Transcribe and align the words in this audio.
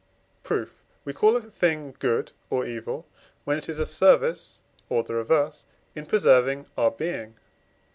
Proof. 0.41 0.81
We 1.05 1.13
call 1.13 1.35
a 1.35 1.41
thing 1.43 1.93
good 1.99 2.31
or 2.49 2.65
evil, 2.65 3.05
when 3.43 3.59
it 3.59 3.69
is 3.69 3.77
of 3.77 3.89
service 3.89 4.57
or 4.89 5.03
the 5.03 5.13
reverse 5.13 5.63
in 5.95 6.07
preserving 6.07 6.65
our 6.75 6.89
being 6.89 7.33
(IV. 7.35 7.39